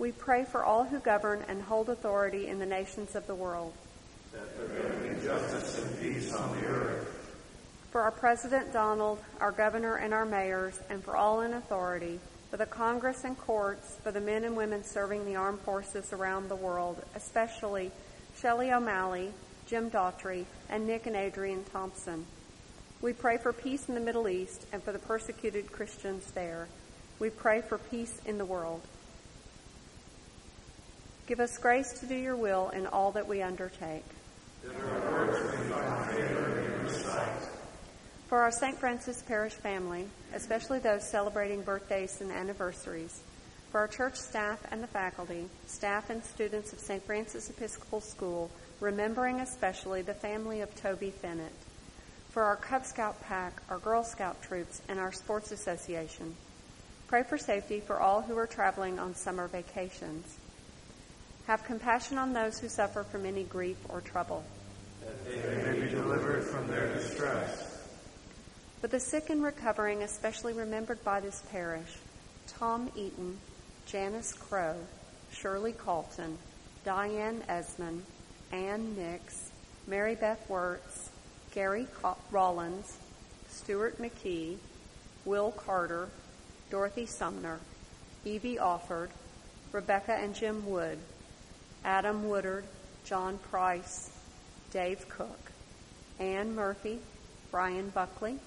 We 0.00 0.12
pray 0.12 0.44
for 0.46 0.64
all 0.64 0.84
who 0.84 0.98
govern 0.98 1.44
and 1.46 1.60
hold 1.60 1.90
authority 1.90 2.46
in 2.46 2.58
the 2.58 2.64
nations 2.64 3.14
of 3.14 3.26
the 3.26 3.34
world. 3.34 3.74
That 4.32 4.56
there 4.56 4.88
may 4.94 5.10
be 5.10 5.22
justice 5.22 5.78
and 5.84 6.00
peace 6.00 6.34
on 6.34 6.58
the 6.58 6.66
earth. 6.68 7.36
For 7.90 8.00
our 8.00 8.10
President 8.10 8.72
Donald, 8.72 9.18
our 9.42 9.52
governor 9.52 9.96
and 9.96 10.14
our 10.14 10.24
mayors, 10.24 10.80
and 10.88 11.04
for 11.04 11.18
all 11.18 11.42
in 11.42 11.52
authority, 11.52 12.18
for 12.50 12.56
the 12.56 12.64
Congress 12.64 13.24
and 13.24 13.36
courts, 13.36 13.98
for 14.02 14.10
the 14.10 14.22
men 14.22 14.44
and 14.44 14.56
women 14.56 14.84
serving 14.84 15.26
the 15.26 15.36
armed 15.36 15.60
forces 15.60 16.14
around 16.14 16.48
the 16.48 16.56
world, 16.56 17.04
especially 17.14 17.90
Shelley 18.38 18.72
O'Malley, 18.72 19.32
Jim 19.66 19.90
Daughtry, 19.90 20.46
and 20.70 20.86
Nick 20.86 21.06
and 21.08 21.16
Adrian 21.16 21.62
Thompson. 21.74 22.24
We 23.02 23.12
pray 23.12 23.36
for 23.36 23.52
peace 23.52 23.86
in 23.86 23.94
the 23.94 24.00
Middle 24.00 24.28
East 24.28 24.64
and 24.72 24.82
for 24.82 24.92
the 24.92 24.98
persecuted 24.98 25.70
Christians 25.70 26.30
there. 26.30 26.68
We 27.18 27.28
pray 27.28 27.60
for 27.60 27.76
peace 27.76 28.18
in 28.24 28.38
the 28.38 28.46
world. 28.46 28.80
Give 31.30 31.38
us 31.38 31.58
grace 31.58 31.92
to 32.00 32.06
do 32.06 32.16
your 32.16 32.34
will 32.34 32.70
in 32.70 32.88
all 32.88 33.12
that 33.12 33.28
we 33.28 33.40
undertake. 33.40 34.02
For 38.26 38.40
our 38.40 38.50
St. 38.50 38.76
Francis 38.76 39.22
Parish 39.22 39.52
family, 39.52 40.06
especially 40.34 40.80
those 40.80 41.08
celebrating 41.08 41.62
birthdays 41.62 42.20
and 42.20 42.32
anniversaries, 42.32 43.20
for 43.70 43.78
our 43.78 43.86
church 43.86 44.16
staff 44.16 44.58
and 44.72 44.82
the 44.82 44.88
faculty, 44.88 45.44
staff 45.68 46.10
and 46.10 46.24
students 46.24 46.72
of 46.72 46.80
St. 46.80 47.00
Francis 47.04 47.48
Episcopal 47.48 48.00
School, 48.00 48.50
remembering 48.80 49.38
especially 49.38 50.02
the 50.02 50.14
family 50.14 50.62
of 50.62 50.74
Toby 50.74 51.10
Fennett, 51.10 51.52
for 52.30 52.42
our 52.42 52.56
Cub 52.56 52.84
Scout 52.84 53.22
pack, 53.22 53.62
our 53.70 53.78
Girl 53.78 54.02
Scout 54.02 54.42
troops, 54.42 54.82
and 54.88 54.98
our 54.98 55.12
sports 55.12 55.52
association. 55.52 56.34
Pray 57.06 57.22
for 57.22 57.38
safety 57.38 57.78
for 57.78 58.00
all 58.00 58.20
who 58.20 58.36
are 58.36 58.48
traveling 58.48 58.98
on 58.98 59.14
summer 59.14 59.46
vacations. 59.46 60.39
Have 61.46 61.64
compassion 61.64 62.18
on 62.18 62.32
those 62.32 62.58
who 62.58 62.68
suffer 62.68 63.02
from 63.02 63.26
any 63.26 63.44
grief 63.44 63.76
or 63.88 64.00
trouble. 64.00 64.44
That 65.00 65.24
they 65.24 65.72
may 65.72 65.80
be 65.80 65.88
delivered 65.88 66.44
from 66.44 66.68
their 66.68 66.92
distress. 66.94 67.66
For 68.80 68.88
the 68.88 69.00
sick 69.00 69.30
and 69.30 69.42
recovering, 69.42 70.02
especially 70.02 70.52
remembered 70.52 71.02
by 71.04 71.20
this 71.20 71.42
parish, 71.50 71.96
Tom 72.46 72.90
Eaton, 72.96 73.36
Janice 73.86 74.32
Crow, 74.32 74.76
Shirley 75.32 75.72
Colton, 75.72 76.38
Diane 76.84 77.42
Esmond, 77.48 78.02
Ann 78.52 78.96
Nix, 78.96 79.50
Mary 79.86 80.14
Beth 80.14 80.48
Wirtz, 80.48 81.10
Gary 81.52 81.86
Rollins, 82.30 82.96
Stuart 83.48 83.98
McKee, 83.98 84.56
Will 85.24 85.50
Carter, 85.52 86.08
Dorothy 86.70 87.06
Sumner, 87.06 87.58
Evie 88.24 88.56
Offord, 88.56 89.08
Rebecca 89.72 90.14
and 90.14 90.34
Jim 90.34 90.64
Wood, 90.66 90.98
Adam 91.84 92.28
Woodard, 92.28 92.64
John 93.04 93.38
Price, 93.50 94.10
Dave 94.70 95.08
Cook, 95.08 95.52
Ann 96.18 96.54
Murphy, 96.54 96.98
Brian 97.50 97.88
Buckley, 97.90 98.38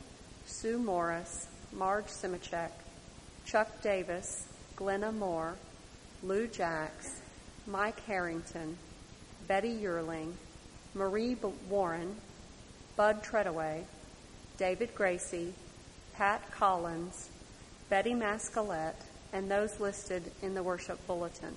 Sue 0.45 0.77
Morris, 0.77 1.47
Marge 1.71 2.05
Simachek, 2.05 2.71
Chuck 3.45 3.81
Davis, 3.81 4.47
Glenna 4.75 5.11
Moore, 5.11 5.55
Lou 6.23 6.47
Jacks, 6.47 7.21
Mike 7.67 7.99
Harrington, 8.05 8.77
Betty 9.47 9.69
Yearling, 9.69 10.35
Marie 10.93 11.35
Warren, 11.69 12.15
Bud 12.95 13.23
Treadaway, 13.23 13.83
David 14.57 14.93
Gracie, 14.95 15.53
Pat 16.13 16.41
Collins, 16.51 17.29
Betty 17.89 18.13
Mascalette, 18.13 18.93
and 19.33 19.49
those 19.49 19.79
listed 19.79 20.23
in 20.41 20.53
the 20.53 20.61
worship 20.61 21.05
bulletin. 21.07 21.55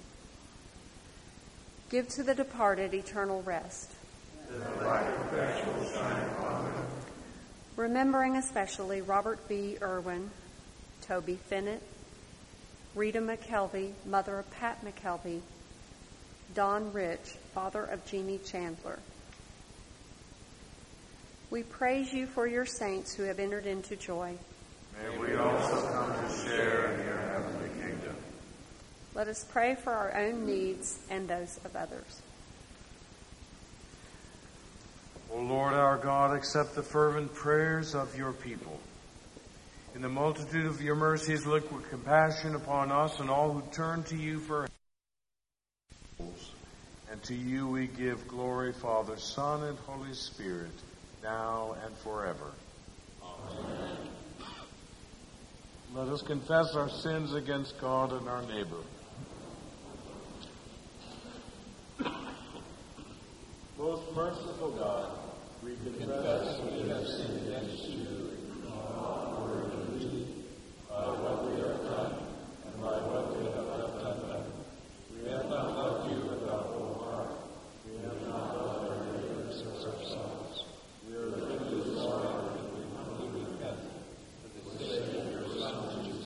Give 1.89 2.09
to 2.09 2.25
the 2.25 2.35
departed 2.35 2.95
eternal 2.95 3.43
rest. 3.43 3.93
Remembering 7.77 8.37
especially 8.37 9.03
Robert 9.03 9.47
B. 9.49 9.77
Irwin, 9.81 10.31
Toby 11.03 11.37
Fennett, 11.49 11.83
Rita 12.95 13.21
McKelvey, 13.21 13.93
mother 14.05 14.39
of 14.39 14.51
Pat 14.51 14.85
McKelvey, 14.85 15.41
Don 16.55 16.93
Rich, 16.93 17.37
father 17.55 17.85
of 17.85 18.05
Jeannie 18.07 18.41
Chandler. 18.45 18.99
We 21.51 21.63
praise 21.63 22.13
you 22.13 22.27
for 22.27 22.47
your 22.47 22.67
saints 22.67 23.15
who 23.15 23.23
have 23.25 23.39
entered 23.39 23.67
into 23.67 23.95
joy. 23.95 24.37
May 25.01 25.19
we 25.19 25.37
also 25.37 25.89
come 25.93 26.13
to 26.13 26.49
share 26.49 26.93
in 26.93 27.07
your 27.07 27.19
heavenly 27.19 27.69
kingdom. 27.81 28.17
Let 29.17 29.29
us 29.29 29.47
pray 29.51 29.75
for 29.75 29.95
our 29.95 30.15
own 30.15 30.45
needs 30.45 30.99
and 31.09 31.27
those 31.27 31.59
of 31.65 31.75
others. 31.75 32.21
O 35.33 35.41
Lord 35.41 35.73
our 35.73 35.97
God, 35.97 36.37
accept 36.37 36.75
the 36.75 36.83
fervent 36.83 37.33
prayers 37.33 37.95
of 37.95 38.15
your 38.15 38.33
people. 38.33 38.79
In 39.95 40.03
the 40.03 40.11
multitude 40.11 40.67
of 40.67 40.83
your 40.83 40.97
mercies, 40.97 41.47
look 41.47 41.73
with 41.73 41.89
compassion 41.89 42.57
upon 42.57 42.93
us 42.93 43.19
and 43.19 43.31
all 43.31 43.55
who 43.55 43.63
turn 43.73 44.03
to 44.05 44.17
you 44.17 44.39
for 44.39 44.69
help. 46.19 46.35
And 47.11 47.23
to 47.23 47.35
you 47.35 47.67
we 47.67 47.87
give 47.87 48.29
glory, 48.29 48.75
Father, 48.75 49.17
Son, 49.17 49.63
and 49.63 49.79
Holy 49.79 50.13
Spirit, 50.13 50.75
now 51.23 51.75
and 51.87 51.97
forever. 51.97 52.53
Amen. 53.25 53.97
Let 55.95 56.09
us 56.09 56.21
confess 56.21 56.75
our 56.75 56.91
sins 56.91 57.33
against 57.33 57.81
God 57.81 58.13
and 58.13 58.29
our 58.29 58.43
neighbor. 58.43 58.83
Merciful 64.17 64.71
God, 64.79 65.11
we 65.63 65.77
confess 65.85 66.59
we 66.63 66.89
have 66.89 67.07
sinned 67.07 67.49
against 67.49 67.85
you 67.85 68.06